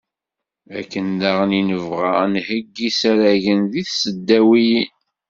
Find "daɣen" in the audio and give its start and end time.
1.21-1.51